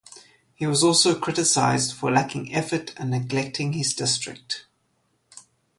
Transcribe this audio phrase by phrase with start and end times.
[0.55, 4.65] He was also criticized for lacking effort and neglecting his district.